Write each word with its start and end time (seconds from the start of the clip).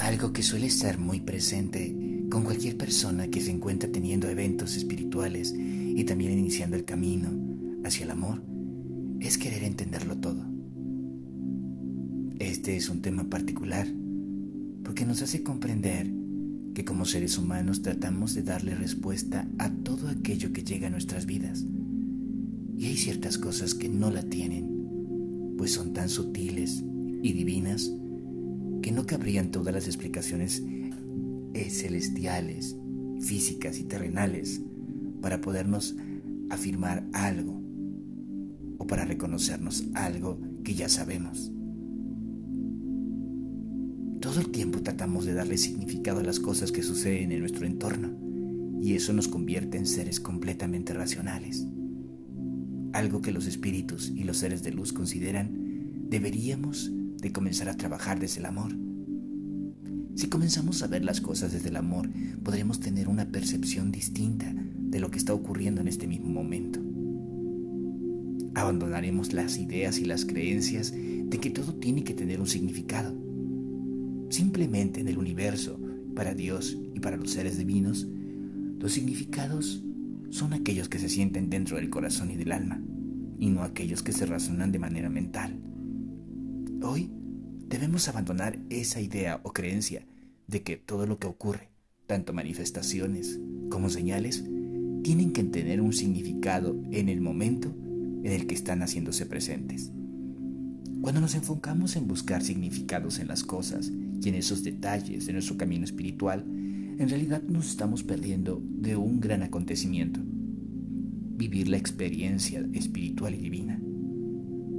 Algo 0.00 0.32
que 0.32 0.42
suele 0.42 0.66
estar 0.66 0.98
muy 0.98 1.20
presente 1.20 1.94
con 2.30 2.42
cualquier 2.42 2.78
persona 2.78 3.28
que 3.28 3.42
se 3.42 3.50
encuentra 3.50 3.92
teniendo 3.92 4.28
eventos 4.28 4.74
espirituales 4.76 5.54
y 5.54 6.02
también 6.04 6.32
iniciando 6.32 6.74
el 6.74 6.86
camino 6.86 7.28
hacia 7.84 8.04
el 8.04 8.10
amor 8.10 8.42
es 9.20 9.36
querer 9.36 9.62
entenderlo 9.62 10.16
todo. 10.16 10.42
Este 12.38 12.76
es 12.76 12.88
un 12.88 13.02
tema 13.02 13.28
particular 13.28 13.86
porque 14.82 15.04
nos 15.04 15.20
hace 15.20 15.42
comprender 15.42 16.10
que 16.74 16.84
como 16.84 17.04
seres 17.04 17.36
humanos 17.36 17.82
tratamos 17.82 18.34
de 18.34 18.42
darle 18.42 18.74
respuesta 18.74 19.46
a 19.58 19.70
todo 19.70 20.08
aquello 20.08 20.52
que 20.54 20.64
llega 20.64 20.86
a 20.86 20.90
nuestras 20.90 21.26
vidas. 21.26 21.66
Y 22.78 22.86
hay 22.86 22.96
ciertas 22.96 23.36
cosas 23.36 23.74
que 23.74 23.90
no 23.90 24.10
la 24.10 24.22
tienen, 24.22 25.54
pues 25.58 25.72
son 25.72 25.92
tan 25.92 26.08
sutiles 26.08 26.82
y 27.22 27.32
divinas 27.34 27.92
que 28.82 28.92
no 28.92 29.06
cabrían 29.06 29.50
todas 29.50 29.74
las 29.74 29.86
explicaciones 29.86 30.62
eh, 31.54 31.70
celestiales, 31.70 32.76
físicas 33.20 33.78
y 33.78 33.84
terrenales 33.84 34.60
para 35.20 35.40
podernos 35.40 35.96
afirmar 36.48 37.06
algo 37.12 37.60
o 38.78 38.86
para 38.86 39.04
reconocernos 39.04 39.84
algo 39.94 40.40
que 40.64 40.74
ya 40.74 40.88
sabemos. 40.88 41.52
Todo 44.20 44.40
el 44.40 44.50
tiempo 44.50 44.80
tratamos 44.82 45.24
de 45.24 45.34
darle 45.34 45.56
significado 45.56 46.20
a 46.20 46.24
las 46.24 46.40
cosas 46.40 46.72
que 46.72 46.82
suceden 46.82 47.32
en 47.32 47.40
nuestro 47.40 47.66
entorno 47.66 48.10
y 48.80 48.94
eso 48.94 49.12
nos 49.12 49.28
convierte 49.28 49.78
en 49.78 49.86
seres 49.86 50.20
completamente 50.20 50.92
racionales. 50.92 51.66
Algo 52.92 53.22
que 53.22 53.32
los 53.32 53.46
espíritus 53.46 54.12
y 54.14 54.24
los 54.24 54.38
seres 54.38 54.62
de 54.62 54.72
luz 54.72 54.92
consideran 54.92 56.08
deberíamos 56.08 56.92
de 57.20 57.32
comenzar 57.32 57.68
a 57.68 57.76
trabajar 57.76 58.18
desde 58.18 58.40
el 58.40 58.46
amor. 58.46 58.72
Si 60.14 60.28
comenzamos 60.28 60.82
a 60.82 60.86
ver 60.86 61.04
las 61.04 61.20
cosas 61.20 61.52
desde 61.52 61.68
el 61.68 61.76
amor, 61.76 62.08
podremos 62.42 62.80
tener 62.80 63.08
una 63.08 63.28
percepción 63.28 63.90
distinta 63.90 64.52
de 64.54 65.00
lo 65.00 65.10
que 65.10 65.18
está 65.18 65.32
ocurriendo 65.32 65.80
en 65.80 65.88
este 65.88 66.06
mismo 66.06 66.28
momento. 66.28 66.80
Abandonaremos 68.54 69.32
las 69.32 69.58
ideas 69.58 69.98
y 69.98 70.04
las 70.04 70.24
creencias 70.24 70.92
de 70.92 71.38
que 71.38 71.50
todo 71.50 71.74
tiene 71.74 72.04
que 72.04 72.14
tener 72.14 72.40
un 72.40 72.48
significado. 72.48 73.14
Simplemente 74.28 75.00
en 75.00 75.08
el 75.08 75.18
universo, 75.18 75.80
para 76.14 76.34
Dios 76.34 76.76
y 76.94 77.00
para 77.00 77.16
los 77.16 77.30
seres 77.30 77.56
divinos, 77.56 78.06
los 78.78 78.92
significados 78.92 79.82
son 80.30 80.52
aquellos 80.52 80.88
que 80.88 80.98
se 80.98 81.08
sienten 81.08 81.50
dentro 81.50 81.76
del 81.76 81.90
corazón 81.90 82.30
y 82.30 82.36
del 82.36 82.52
alma, 82.52 82.82
y 83.38 83.48
no 83.48 83.62
aquellos 83.62 84.02
que 84.02 84.12
se 84.12 84.26
razonan 84.26 84.72
de 84.72 84.78
manera 84.78 85.08
mental. 85.08 85.58
Hoy 86.82 87.10
debemos 87.68 88.08
abandonar 88.08 88.58
esa 88.70 89.02
idea 89.02 89.40
o 89.42 89.52
creencia 89.52 90.06
de 90.46 90.62
que 90.62 90.78
todo 90.78 91.06
lo 91.06 91.18
que 91.18 91.26
ocurre, 91.26 91.68
tanto 92.06 92.32
manifestaciones 92.32 93.38
como 93.68 93.90
señales, 93.90 94.42
tienen 95.02 95.32
que 95.32 95.44
tener 95.44 95.82
un 95.82 95.92
significado 95.92 96.74
en 96.90 97.10
el 97.10 97.20
momento 97.20 97.74
en 98.24 98.32
el 98.32 98.46
que 98.46 98.54
están 98.54 98.80
haciéndose 98.80 99.26
presentes. 99.26 99.92
Cuando 101.02 101.20
nos 101.20 101.34
enfocamos 101.34 101.96
en 101.96 102.08
buscar 102.08 102.42
significados 102.42 103.18
en 103.18 103.28
las 103.28 103.44
cosas 103.44 103.90
y 104.22 104.28
en 104.28 104.34
esos 104.34 104.64
detalles 104.64 105.26
de 105.26 105.34
nuestro 105.34 105.58
camino 105.58 105.84
espiritual, 105.84 106.44
en 106.48 107.08
realidad 107.08 107.42
nos 107.42 107.68
estamos 107.68 108.02
perdiendo 108.02 108.62
de 108.64 108.96
un 108.96 109.20
gran 109.20 109.42
acontecimiento, 109.42 110.20
vivir 110.24 111.68
la 111.68 111.76
experiencia 111.76 112.66
espiritual 112.72 113.34
y 113.34 113.38
divina. 113.38 113.80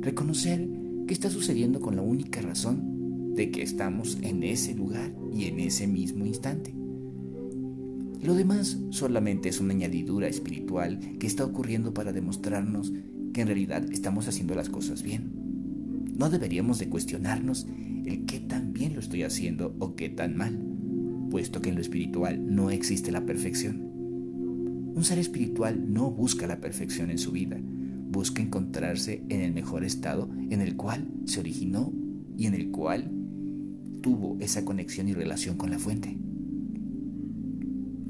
Reconocer 0.01 0.67
¿Qué 1.11 1.15
está 1.15 1.29
sucediendo 1.29 1.81
con 1.81 1.97
la 1.97 2.01
única 2.01 2.41
razón 2.41 3.35
de 3.35 3.51
que 3.51 3.63
estamos 3.63 4.17
en 4.21 4.43
ese 4.43 4.73
lugar 4.73 5.13
y 5.33 5.43
en 5.43 5.59
ese 5.59 5.85
mismo 5.85 6.25
instante? 6.25 6.73
Lo 8.23 8.33
demás 8.33 8.77
solamente 8.91 9.49
es 9.49 9.59
una 9.59 9.73
añadidura 9.73 10.29
espiritual 10.29 11.01
que 11.19 11.27
está 11.27 11.43
ocurriendo 11.43 11.93
para 11.93 12.13
demostrarnos 12.13 12.93
que 13.33 13.41
en 13.41 13.47
realidad 13.47 13.91
estamos 13.91 14.29
haciendo 14.29 14.55
las 14.55 14.69
cosas 14.69 15.03
bien. 15.03 15.33
No 16.17 16.29
deberíamos 16.29 16.79
de 16.79 16.87
cuestionarnos 16.87 17.67
el 18.05 18.25
qué 18.25 18.39
tan 18.39 18.71
bien 18.71 18.93
lo 18.93 19.01
estoy 19.01 19.23
haciendo 19.23 19.75
o 19.79 19.97
qué 19.97 20.07
tan 20.07 20.37
mal, 20.37 20.65
puesto 21.29 21.61
que 21.61 21.71
en 21.71 21.75
lo 21.75 21.81
espiritual 21.81 22.55
no 22.55 22.69
existe 22.69 23.11
la 23.11 23.25
perfección. 23.25 23.81
Un 24.95 25.03
ser 25.03 25.19
espiritual 25.19 25.91
no 25.91 26.09
busca 26.09 26.47
la 26.47 26.61
perfección 26.61 27.11
en 27.11 27.17
su 27.17 27.33
vida, 27.33 27.59
busca 28.11 28.41
encontrarse 28.41 29.23
en 29.29 29.41
el 29.41 29.53
mejor 29.53 29.85
estado 29.85 30.29
en 30.49 30.61
el 30.61 30.75
cual 30.75 31.07
se 31.25 31.39
originó 31.39 31.93
y 32.37 32.45
en 32.45 32.53
el 32.53 32.69
cual 32.71 33.09
tuvo 34.01 34.37
esa 34.39 34.65
conexión 34.65 35.07
y 35.07 35.13
relación 35.13 35.57
con 35.57 35.71
la 35.71 35.79
fuente. 35.79 36.17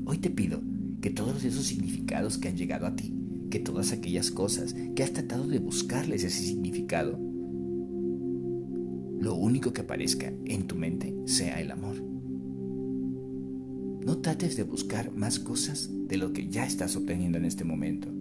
Hoy 0.05 0.17
te 0.17 0.29
pido 0.29 0.61
que 1.01 1.11
todos 1.11 1.43
esos 1.43 1.65
significados 1.65 2.37
que 2.37 2.47
han 2.47 2.57
llegado 2.57 2.87
a 2.87 2.95
ti, 2.95 3.13
que 3.49 3.59
todas 3.59 3.91
aquellas 3.91 4.31
cosas 4.31 4.75
que 4.95 5.03
has 5.03 5.13
tratado 5.13 5.47
de 5.47 5.59
buscarles 5.59 6.23
ese 6.23 6.43
significado, 6.43 7.19
lo 9.19 9.35
único 9.35 9.71
que 9.71 9.81
aparezca 9.81 10.33
en 10.45 10.67
tu 10.67 10.75
mente 10.75 11.15
sea 11.25 11.61
el 11.61 11.69
amor. 11.71 12.01
No 14.03 14.17
trates 14.17 14.57
de 14.57 14.63
buscar 14.63 15.11
más 15.15 15.37
cosas 15.37 15.91
de 16.07 16.17
lo 16.17 16.33
que 16.33 16.47
ya 16.47 16.65
estás 16.65 16.95
obteniendo 16.95 17.37
en 17.37 17.45
este 17.45 17.63
momento. 17.63 18.20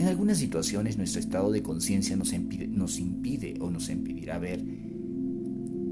En 0.00 0.08
algunas 0.08 0.38
situaciones 0.38 0.96
nuestro 0.96 1.20
estado 1.20 1.52
de 1.52 1.62
conciencia 1.62 2.16
nos 2.16 2.32
nos 2.32 2.98
impide 2.98 3.58
o 3.60 3.70
nos 3.70 3.90
impedirá 3.90 4.38
ver 4.38 4.64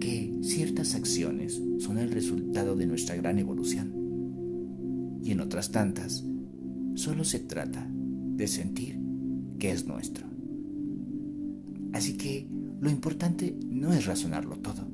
que 0.00 0.38
ciertas 0.40 0.94
acciones 0.94 1.60
son 1.78 1.98
el 1.98 2.10
resultado 2.10 2.74
de 2.74 2.86
nuestra 2.86 3.16
gran 3.16 3.38
evolución. 3.38 5.20
Y 5.22 5.32
en 5.32 5.40
otras 5.40 5.72
tantas, 5.72 6.24
solo 6.94 7.22
se 7.22 7.40
trata 7.40 7.86
de 7.92 8.48
sentir 8.48 8.98
que 9.58 9.72
es 9.72 9.86
nuestro. 9.86 10.26
Así 11.92 12.16
que 12.16 12.48
lo 12.80 12.88
importante 12.88 13.58
no 13.68 13.92
es 13.92 14.06
razonarlo 14.06 14.56
todo. 14.56 14.88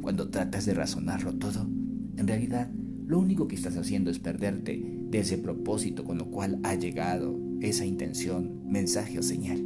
Cuando 0.00 0.28
tratas 0.28 0.64
de 0.64 0.74
razonarlo 0.74 1.34
todo, 1.34 1.68
en 2.16 2.28
realidad 2.28 2.70
lo 3.04 3.18
único 3.18 3.48
que 3.48 3.56
estás 3.56 3.76
haciendo 3.76 4.12
es 4.12 4.20
perderte 4.20 4.80
de 5.10 5.18
ese 5.18 5.38
propósito 5.38 6.04
con 6.04 6.18
lo 6.18 6.30
cual 6.30 6.60
ha 6.62 6.76
llegado 6.76 7.47
esa 7.60 7.84
intención, 7.84 8.62
mensaje 8.66 9.18
o 9.18 9.22
señal. 9.22 9.62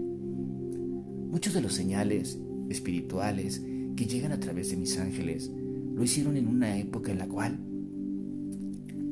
Muchos 1.30 1.54
de 1.54 1.60
los 1.60 1.74
señales 1.74 2.38
espirituales 2.68 3.62
que 3.96 4.06
llegan 4.06 4.32
a 4.32 4.40
través 4.40 4.70
de 4.70 4.76
mis 4.76 4.98
ángeles 4.98 5.50
lo 5.94 6.02
hicieron 6.02 6.36
en 6.36 6.48
una 6.48 6.78
época 6.78 7.12
en 7.12 7.18
la 7.18 7.28
cual, 7.28 7.58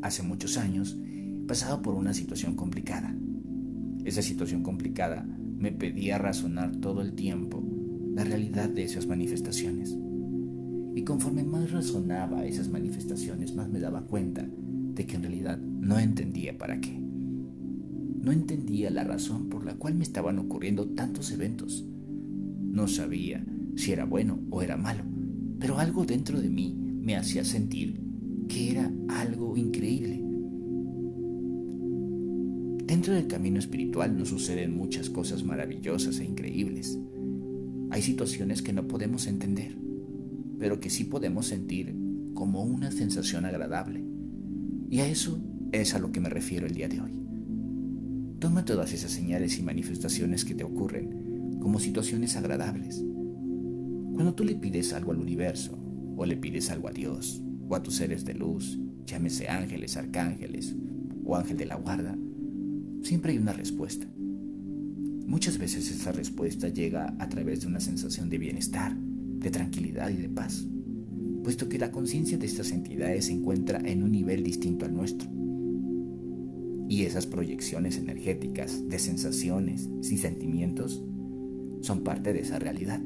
hace 0.02 0.22
muchos 0.22 0.56
años, 0.56 0.98
pasaba 1.46 1.82
por 1.82 1.94
una 1.94 2.14
situación 2.14 2.56
complicada. 2.56 3.14
Esa 4.04 4.22
situación 4.22 4.62
complicada 4.62 5.26
me 5.58 5.72
pedía 5.72 6.16
razonar 6.16 6.76
todo 6.76 7.02
el 7.02 7.12
tiempo 7.12 7.62
la 8.14 8.24
realidad 8.24 8.68
de 8.68 8.84
esas 8.84 9.06
manifestaciones. 9.06 9.96
Y 10.94 11.04
conforme 11.04 11.44
más 11.44 11.70
razonaba 11.70 12.44
esas 12.46 12.68
manifestaciones, 12.68 13.54
más 13.54 13.68
me 13.68 13.78
daba 13.78 14.06
cuenta 14.06 14.48
de 14.94 15.06
que 15.06 15.16
en 15.16 15.22
realidad 15.22 15.58
no 15.58 15.98
entendía 15.98 16.56
para 16.56 16.80
qué. 16.80 17.09
No 18.22 18.32
entendía 18.32 18.90
la 18.90 19.04
razón 19.04 19.48
por 19.48 19.64
la 19.64 19.74
cual 19.74 19.94
me 19.94 20.02
estaban 20.02 20.38
ocurriendo 20.38 20.88
tantos 20.88 21.32
eventos. 21.32 21.84
No 22.60 22.86
sabía 22.86 23.44
si 23.76 23.92
era 23.92 24.04
bueno 24.04 24.40
o 24.50 24.60
era 24.62 24.76
malo, 24.76 25.04
pero 25.58 25.78
algo 25.78 26.04
dentro 26.04 26.40
de 26.40 26.50
mí 26.50 26.76
me 27.00 27.16
hacía 27.16 27.44
sentir 27.44 28.00
que 28.46 28.72
era 28.72 28.92
algo 29.08 29.56
increíble. 29.56 30.22
Dentro 32.84 33.14
del 33.14 33.28
camino 33.28 33.58
espiritual 33.58 34.18
nos 34.18 34.28
suceden 34.28 34.76
muchas 34.76 35.08
cosas 35.08 35.44
maravillosas 35.44 36.18
e 36.18 36.24
increíbles. 36.24 36.98
Hay 37.90 38.02
situaciones 38.02 38.62
que 38.62 38.72
no 38.72 38.86
podemos 38.86 39.28
entender, 39.28 39.76
pero 40.58 40.80
que 40.80 40.90
sí 40.90 41.04
podemos 41.04 41.46
sentir 41.46 41.96
como 42.34 42.64
una 42.64 42.90
sensación 42.90 43.44
agradable. 43.46 44.04
Y 44.90 44.98
a 44.98 45.08
eso 45.08 45.40
es 45.72 45.94
a 45.94 45.98
lo 45.98 46.12
que 46.12 46.20
me 46.20 46.28
refiero 46.28 46.66
el 46.66 46.74
día 46.74 46.88
de 46.88 47.00
hoy. 47.00 47.19
Toma 48.40 48.64
todas 48.64 48.94
esas 48.94 49.10
señales 49.10 49.58
y 49.58 49.62
manifestaciones 49.62 50.46
que 50.46 50.54
te 50.54 50.64
ocurren 50.64 51.58
como 51.60 51.78
situaciones 51.78 52.36
agradables. 52.36 53.04
Cuando 54.14 54.32
tú 54.34 54.44
le 54.44 54.54
pides 54.54 54.94
algo 54.94 55.12
al 55.12 55.18
universo, 55.18 55.78
o 56.16 56.24
le 56.24 56.38
pides 56.38 56.70
algo 56.70 56.88
a 56.88 56.92
Dios, 56.92 57.42
o 57.68 57.76
a 57.76 57.82
tus 57.82 57.96
seres 57.96 58.24
de 58.24 58.32
luz, 58.32 58.80
llámese 59.04 59.50
ángeles, 59.50 59.98
arcángeles, 59.98 60.74
o 61.22 61.36
ángel 61.36 61.58
de 61.58 61.66
la 61.66 61.74
guarda, 61.74 62.16
siempre 63.02 63.32
hay 63.32 63.38
una 63.38 63.52
respuesta. 63.52 64.06
Muchas 65.26 65.58
veces 65.58 65.90
esa 65.90 66.10
respuesta 66.10 66.70
llega 66.70 67.14
a 67.18 67.28
través 67.28 67.60
de 67.60 67.66
una 67.66 67.80
sensación 67.80 68.30
de 68.30 68.38
bienestar, 68.38 68.96
de 68.96 69.50
tranquilidad 69.50 70.08
y 70.08 70.16
de 70.16 70.30
paz, 70.30 70.66
puesto 71.44 71.68
que 71.68 71.78
la 71.78 71.90
conciencia 71.90 72.38
de 72.38 72.46
estas 72.46 72.72
entidades 72.72 73.26
se 73.26 73.32
encuentra 73.32 73.80
en 73.84 74.02
un 74.02 74.12
nivel 74.12 74.42
distinto 74.42 74.86
al 74.86 74.94
nuestro 74.94 75.39
y 76.90 77.04
esas 77.04 77.24
proyecciones 77.24 77.98
energéticas 77.98 78.88
de 78.88 78.98
sensaciones 78.98 79.88
y 80.02 80.16
sentimientos 80.16 81.00
son 81.82 82.02
parte 82.02 82.32
de 82.32 82.40
esa 82.40 82.58
realidad, 82.58 83.00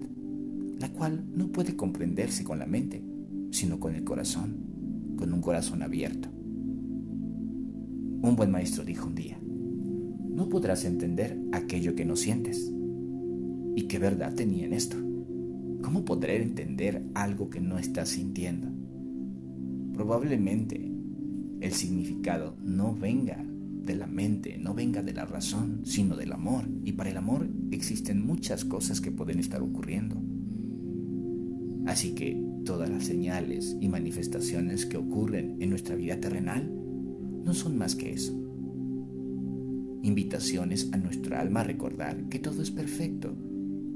la 0.80 0.90
cual 0.90 1.26
no 1.34 1.52
puede 1.52 1.76
comprenderse 1.76 2.44
con 2.44 2.58
la 2.58 2.64
mente, 2.64 3.04
sino 3.50 3.78
con 3.78 3.94
el 3.94 4.02
corazón, 4.02 4.56
con 5.18 5.34
un 5.34 5.42
corazón 5.42 5.82
abierto. 5.82 6.30
Un 8.22 8.34
buen 8.38 8.50
maestro 8.50 8.86
dijo 8.86 9.06
un 9.06 9.16
día, 9.16 9.38
no 9.42 10.48
podrás 10.48 10.86
entender 10.86 11.38
aquello 11.52 11.94
que 11.94 12.06
no 12.06 12.16
sientes. 12.16 12.72
¿Y 13.76 13.82
qué 13.82 13.98
verdad 13.98 14.34
tenía 14.34 14.64
en 14.64 14.72
esto? 14.72 14.96
¿Cómo 15.82 16.06
podré 16.06 16.42
entender 16.42 17.04
algo 17.12 17.50
que 17.50 17.60
no 17.60 17.78
estás 17.78 18.08
sintiendo? 18.08 18.66
Probablemente 19.92 20.90
el 21.60 21.72
significado 21.72 22.56
no 22.62 22.94
venga 22.94 23.44
de 23.84 23.96
la 23.96 24.06
mente, 24.06 24.58
no 24.58 24.74
venga 24.74 25.02
de 25.02 25.12
la 25.12 25.24
razón, 25.24 25.82
sino 25.84 26.16
del 26.16 26.32
amor. 26.32 26.68
Y 26.84 26.92
para 26.92 27.10
el 27.10 27.16
amor 27.16 27.48
existen 27.70 28.26
muchas 28.26 28.64
cosas 28.64 29.00
que 29.00 29.12
pueden 29.12 29.38
estar 29.38 29.62
ocurriendo. 29.62 30.20
Así 31.86 32.14
que 32.14 32.42
todas 32.64 32.88
las 32.88 33.04
señales 33.04 33.76
y 33.80 33.88
manifestaciones 33.88 34.86
que 34.86 34.96
ocurren 34.96 35.56
en 35.60 35.70
nuestra 35.70 35.94
vida 35.96 36.18
terrenal 36.18 36.72
no 37.44 37.52
son 37.52 37.76
más 37.76 37.94
que 37.94 38.12
eso. 38.12 38.32
Invitaciones 40.02 40.90
a 40.92 40.96
nuestra 40.96 41.40
alma 41.40 41.60
a 41.60 41.64
recordar 41.64 42.28
que 42.28 42.38
todo 42.38 42.62
es 42.62 42.70
perfecto 42.70 43.36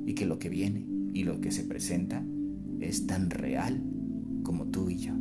y 0.07 0.15
que 0.15 0.27
lo 0.27 0.39
que 0.39 0.49
viene 0.49 0.87
y 1.13 1.25
lo 1.25 1.41
que 1.41 1.51
se 1.51 1.65
presenta 1.65 2.25
es 2.81 3.07
tan 3.07 3.31
real 3.31 3.83
como 4.43 4.67
tú 4.67 4.91
y 4.91 4.97
yo. 4.97 5.15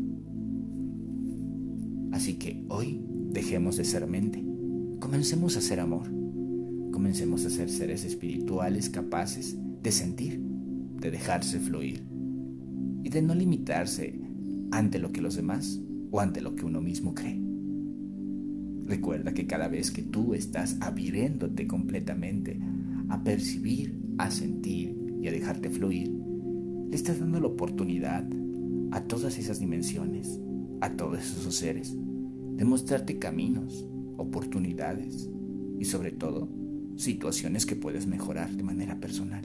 Así 2.12 2.36
que 2.36 2.64
hoy 2.70 3.02
dejemos 3.32 3.78
de 3.78 3.86
ser 3.86 4.08
mente, 4.08 4.44
comencemos 5.00 5.56
a 5.58 5.62
ser 5.62 5.80
amor, 5.80 6.08
comencemos 6.92 7.46
a 7.46 7.50
ser 7.50 7.70
seres 7.70 8.04
espirituales 8.04 8.90
capaces 8.90 9.58
de 9.84 9.92
sentir, 9.92 10.42
de 11.00 11.12
dejarse 11.12 11.60
fluir 11.60 12.04
y 13.04 13.10
de 13.10 13.22
no 13.22 13.36
limitarse 13.36 14.20
ante 14.72 15.00
lo 15.00 15.12
que 15.12 15.22
los 15.22 15.36
demás 15.36 15.80
o 16.12 16.20
ante 16.20 16.42
lo 16.42 16.56
que 16.56 16.66
uno 16.66 16.82
mismo 16.82 17.14
cree. 17.14 17.40
Recuerda 18.86 19.34
que 19.34 19.48
cada 19.48 19.68
vez 19.68 19.92
que 19.92 20.02
tú 20.02 20.34
estás 20.34 20.78
abriéndote 20.80 21.68
completamente 21.68 22.60
a 23.10 23.24
percibir, 23.24 24.00
a 24.18 24.32
sentir 24.32 24.96
y 25.22 25.28
a 25.28 25.32
dejarte 25.32 25.70
fluir, 25.70 26.10
le 26.90 26.96
estás 26.96 27.20
dando 27.20 27.40
la 27.40 27.48
oportunidad 27.48 28.26
a 28.92 29.04
todas 29.04 29.38
esas 29.38 29.60
dimensiones, 29.60 30.40
a 30.82 30.92
todos 30.92 31.20
esos 31.20 31.56
seres, 31.56 31.96
de 32.56 32.66
mostrarte 32.66 33.20
caminos, 33.20 33.86
oportunidades 34.18 35.30
y 35.80 35.86
sobre 35.86 36.12
todo 36.12 36.50
situaciones 36.96 37.66
que 37.66 37.76
puedes 37.76 38.08
mejorar 38.08 38.52
de 38.52 38.64
manera 38.64 39.00
personal. 39.00 39.44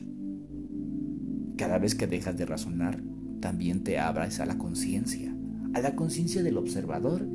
Cada 1.56 1.78
vez 1.78 1.94
que 1.94 2.06
dejas 2.06 2.36
de 2.36 2.46
razonar, 2.46 3.02
también 3.40 3.84
te 3.84 3.98
abras 3.98 4.40
a 4.40 4.46
la 4.46 4.58
conciencia, 4.58 5.34
a 5.74 5.80
la 5.80 5.94
conciencia 5.94 6.42
del 6.42 6.56
observador 6.56 7.28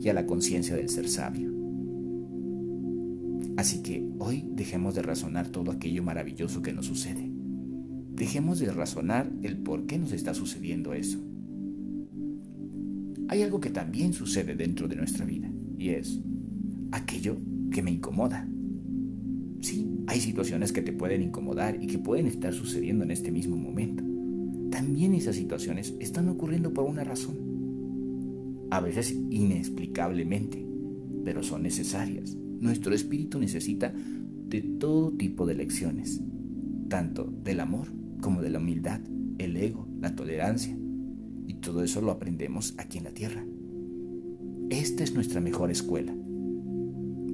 y 0.00 0.08
a 0.08 0.14
la 0.14 0.26
conciencia 0.26 0.76
del 0.76 0.88
ser 0.88 1.08
sabio. 1.08 1.52
Así 3.56 3.82
que 3.82 4.06
hoy 4.18 4.48
dejemos 4.52 4.94
de 4.94 5.02
razonar 5.02 5.48
todo 5.48 5.70
aquello 5.70 6.02
maravilloso 6.02 6.62
que 6.62 6.72
nos 6.72 6.86
sucede. 6.86 7.30
Dejemos 8.14 8.58
de 8.58 8.70
razonar 8.72 9.30
el 9.42 9.58
por 9.58 9.86
qué 9.86 9.98
nos 9.98 10.12
está 10.12 10.34
sucediendo 10.34 10.94
eso. 10.94 11.18
Hay 13.28 13.42
algo 13.42 13.60
que 13.60 13.70
también 13.70 14.12
sucede 14.12 14.54
dentro 14.54 14.88
de 14.88 14.96
nuestra 14.96 15.24
vida 15.24 15.50
y 15.78 15.90
es 15.90 16.20
aquello 16.92 17.38
que 17.70 17.82
me 17.82 17.90
incomoda. 17.90 18.48
Sí, 19.60 19.88
hay 20.06 20.20
situaciones 20.20 20.72
que 20.72 20.82
te 20.82 20.92
pueden 20.92 21.22
incomodar 21.22 21.82
y 21.82 21.86
que 21.86 21.98
pueden 21.98 22.26
estar 22.26 22.52
sucediendo 22.52 23.04
en 23.04 23.10
este 23.10 23.32
mismo 23.32 23.56
momento. 23.56 24.04
También 24.70 25.14
esas 25.14 25.36
situaciones 25.36 25.94
están 26.00 26.28
ocurriendo 26.28 26.72
por 26.72 26.84
una 26.84 27.04
razón. 27.04 27.36
A 28.70 28.80
veces 28.80 29.16
inexplicablemente, 29.30 30.66
pero 31.24 31.42
son 31.42 31.62
necesarias. 31.62 32.36
Nuestro 32.60 32.94
espíritu 32.94 33.38
necesita 33.38 33.92
de 33.92 34.62
todo 34.62 35.12
tipo 35.12 35.46
de 35.46 35.54
lecciones, 35.54 36.20
tanto 36.88 37.24
del 37.24 37.60
amor 37.60 37.88
como 38.20 38.42
de 38.42 38.50
la 38.50 38.58
humildad, 38.58 39.00
el 39.38 39.56
ego, 39.56 39.88
la 40.00 40.14
tolerancia. 40.14 40.76
Y 41.46 41.54
todo 41.54 41.82
eso 41.82 42.00
lo 42.00 42.10
aprendemos 42.10 42.74
aquí 42.78 42.98
en 42.98 43.04
la 43.04 43.12
tierra. 43.12 43.44
Esta 44.70 45.04
es 45.04 45.14
nuestra 45.14 45.40
mejor 45.40 45.70
escuela. 45.70 46.14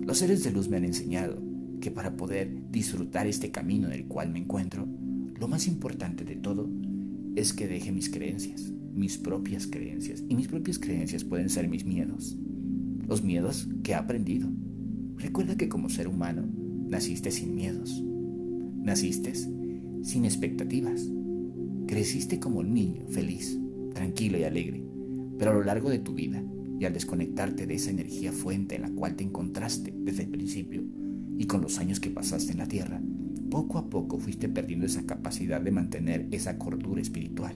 Los 0.08 0.20
seres 0.20 0.42
de 0.42 0.50
luz 0.50 0.70
me 0.70 0.78
han 0.78 0.86
enseñado 0.86 1.36
que 1.82 1.90
para 1.90 2.16
poder 2.16 2.50
disfrutar 2.70 3.26
este 3.26 3.50
camino 3.50 3.88
en 3.88 3.92
el 3.92 4.06
cual 4.06 4.30
me 4.30 4.38
encuentro, 4.38 4.88
lo 5.38 5.48
más 5.48 5.68
importante 5.68 6.24
de 6.24 6.34
todo 6.34 6.66
es 7.36 7.52
que 7.52 7.68
deje 7.68 7.92
mis 7.92 8.08
creencias, 8.08 8.72
mis 8.94 9.18
propias 9.18 9.66
creencias. 9.66 10.24
Y 10.26 10.34
mis 10.34 10.48
propias 10.48 10.78
creencias 10.78 11.24
pueden 11.24 11.50
ser 11.50 11.68
mis 11.68 11.84
miedos, 11.84 12.38
los 13.06 13.22
miedos 13.22 13.68
que 13.82 13.92
he 13.92 13.96
aprendido. 13.96 14.48
Recuerda 15.18 15.58
que 15.58 15.68
como 15.68 15.90
ser 15.90 16.08
humano 16.08 16.48
naciste 16.88 17.30
sin 17.30 17.54
miedos, 17.54 18.02
naciste 18.82 19.34
sin 19.34 20.24
expectativas. 20.24 21.06
Creciste 21.86 22.40
como 22.40 22.60
un 22.60 22.72
niño, 22.72 23.06
feliz, 23.10 23.60
tranquilo 23.92 24.38
y 24.38 24.44
alegre, 24.44 24.82
pero 25.38 25.50
a 25.50 25.54
lo 25.54 25.64
largo 25.64 25.90
de 25.90 25.98
tu 25.98 26.14
vida 26.14 26.42
y 26.78 26.84
al 26.84 26.92
desconectarte 26.92 27.66
de 27.66 27.74
esa 27.74 27.90
energía 27.90 28.32
fuente 28.32 28.76
en 28.76 28.82
la 28.82 28.90
cual 28.90 29.16
te 29.16 29.24
encontraste 29.24 29.92
desde 29.96 30.24
el 30.24 30.30
principio 30.30 30.84
y 31.36 31.46
con 31.46 31.60
los 31.60 31.78
años 31.78 32.00
que 32.00 32.10
pasaste 32.10 32.52
en 32.52 32.58
la 32.58 32.66
tierra, 32.66 33.00
poco 33.50 33.78
a 33.78 33.88
poco 33.88 34.18
fuiste 34.18 34.48
perdiendo 34.48 34.86
esa 34.86 35.04
capacidad 35.04 35.60
de 35.60 35.70
mantener 35.70 36.28
esa 36.30 36.58
cordura 36.58 37.00
espiritual, 37.00 37.54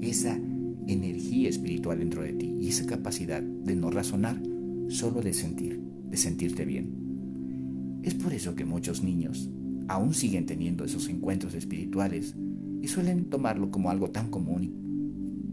esa 0.00 0.38
energía 0.86 1.48
espiritual 1.48 1.98
dentro 1.98 2.22
de 2.22 2.32
ti 2.32 2.56
y 2.60 2.68
esa 2.68 2.86
capacidad 2.86 3.42
de 3.42 3.76
no 3.76 3.90
razonar, 3.90 4.40
solo 4.88 5.22
de 5.22 5.32
sentir, 5.32 5.80
de 6.10 6.16
sentirte 6.16 6.64
bien. 6.64 8.00
Es 8.02 8.14
por 8.14 8.32
eso 8.32 8.54
que 8.54 8.64
muchos 8.64 9.02
niños 9.02 9.50
aún 9.88 10.14
siguen 10.14 10.46
teniendo 10.46 10.84
esos 10.84 11.08
encuentros 11.08 11.54
espirituales 11.54 12.34
y 12.80 12.88
suelen 12.88 13.26
tomarlo 13.26 13.70
como 13.70 13.90
algo 13.90 14.10
tan 14.10 14.30
común 14.30 14.82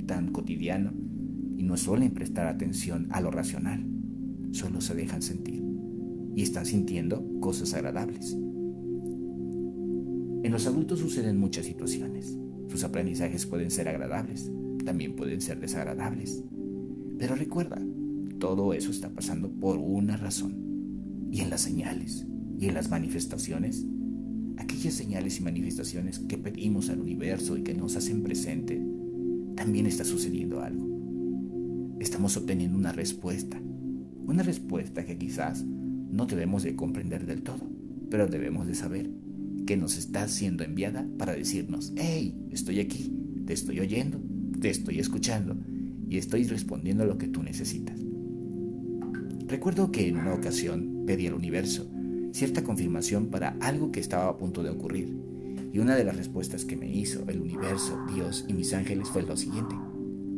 tan 0.08 0.32
cotidiano 0.32 0.92
y 1.60 1.64
no 1.64 1.76
suelen 1.76 2.12
prestar 2.12 2.48
atención 2.48 3.08
a 3.12 3.20
lo 3.20 3.32
racional, 3.32 3.86
solo 4.52 4.80
se 4.80 4.96
dejan 4.96 5.22
sentir 5.22 5.62
y 6.34 6.42
están 6.42 6.66
sintiendo 6.66 7.22
cosas 7.42 7.74
agradables. 7.74 8.32
En 10.42 10.52
los 10.52 10.66
adultos 10.68 11.00
suceden 11.00 11.38
muchas 11.38 11.66
situaciones. 11.66 12.38
Sus 12.70 12.86
aprendizajes 12.86 13.46
pueden 13.46 13.72
ser 13.72 13.90
agradables, 13.90 14.50
también 14.86 15.18
pueden 15.18 15.42
ser 15.42 15.60
desagradables. 15.60 16.46
Pero 17.18 17.36
recuerda, 17.36 17.78
todo 18.40 18.74
eso 18.74 18.90
está 18.90 19.10
pasando 19.10 19.52
por 19.52 19.78
una 19.80 20.16
razón. 20.16 20.56
Y 21.30 21.42
en 21.42 21.50
las 21.50 21.60
señales 21.60 22.26
y 22.58 22.68
en 22.68 22.74
las 22.74 22.90
manifestaciones 22.90 23.86
aquellas 24.56 24.94
señales 24.94 25.40
y 25.40 25.44
manifestaciones 25.44 26.20
que 26.20 26.38
pedimos 26.38 26.90
al 26.90 27.02
universo 27.02 27.58
y 27.58 27.64
que 27.64 27.74
nos 27.74 27.98
hacen 27.98 28.24
presente, 28.24 28.82
también 29.56 29.88
está 29.88 30.06
sucediendo 30.06 30.62
algo. 30.62 30.89
Estamos 32.00 32.38
obteniendo 32.38 32.78
una 32.78 32.94
respuesta, 32.94 33.60
una 34.26 34.42
respuesta 34.42 35.04
que 35.04 35.18
quizás 35.18 35.66
no 35.66 36.26
debemos 36.26 36.64
de 36.64 36.76
comprender 36.76 37.26
del 37.26 37.44
todo, 37.44 37.70
pero 38.10 38.26
debemos 38.28 38.68
de 38.68 38.74
saber 38.74 39.10
que 39.68 39.76
nos 39.76 39.98
está 39.98 40.28
siendo 40.30 40.64
enviada 40.64 41.06
para 41.18 41.34
decirnos, 41.34 41.92
hey, 41.98 42.48
estoy 42.52 42.80
aquí, 42.80 43.14
te 43.46 43.52
estoy 43.52 43.82
oyendo, 43.82 44.18
te 44.62 44.70
estoy 44.70 45.00
escuchando 45.00 45.58
y 46.08 46.18
estoy 46.18 46.46
respondiendo 46.46 47.04
a 47.04 47.06
lo 47.06 47.18
que 47.18 47.28
tú 47.28 47.44
necesitas. 47.44 48.00
Recuerdo 49.48 49.92
que 49.92 50.08
en 50.08 50.18
una 50.18 50.34
ocasión 50.34 51.04
pedí 51.06 51.28
al 51.28 51.34
universo 51.34 51.92
cierta 52.32 52.64
confirmación 52.64 53.28
para 53.28 53.58
algo 53.60 53.92
que 53.92 54.00
estaba 54.00 54.30
a 54.30 54.38
punto 54.38 54.64
de 54.64 54.70
ocurrir. 54.70 55.14
Y 55.74 55.80
una 55.80 55.96
de 55.98 56.06
las 56.06 56.16
respuestas 56.16 56.64
que 56.64 56.78
me 56.78 56.90
hizo 56.90 57.28
el 57.28 57.42
universo, 57.42 58.00
Dios 58.14 58.46
y 58.48 58.54
mis 58.54 58.74
ángeles 58.74 59.10
fue 59.10 59.24
lo 59.24 59.36
siguiente, 59.36 59.76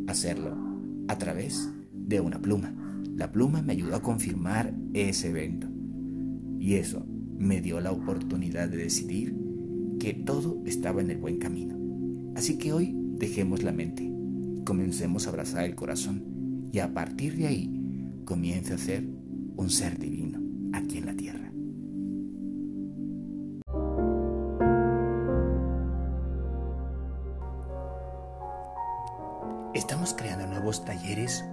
hacerlo 0.07 0.70
a 1.11 1.17
través 1.17 1.69
de 1.91 2.21
una 2.21 2.41
pluma. 2.41 2.73
La 3.17 3.33
pluma 3.33 3.61
me 3.61 3.73
ayudó 3.73 3.97
a 3.97 4.01
confirmar 4.01 4.73
ese 4.93 5.27
evento. 5.27 5.67
Y 6.57 6.75
eso 6.75 7.05
me 7.37 7.59
dio 7.59 7.81
la 7.81 7.91
oportunidad 7.91 8.69
de 8.69 8.77
decidir 8.77 9.35
que 9.99 10.13
todo 10.13 10.63
estaba 10.65 11.01
en 11.01 11.11
el 11.11 11.17
buen 11.17 11.37
camino. 11.37 11.77
Así 12.35 12.57
que 12.57 12.71
hoy 12.71 12.95
dejemos 13.17 13.61
la 13.61 13.73
mente, 13.73 14.09
comencemos 14.63 15.27
a 15.27 15.31
abrazar 15.31 15.65
el 15.65 15.75
corazón 15.75 16.69
y 16.71 16.79
a 16.79 16.93
partir 16.93 17.35
de 17.35 17.47
ahí 17.47 18.21
comience 18.23 18.73
a 18.73 18.77
ser 18.77 19.05
un 19.57 19.69
ser 19.69 19.99
divino 19.99 20.39
aquí 20.71 20.99
en 20.99 21.07
la 21.07 21.13
tierra. 21.13 21.50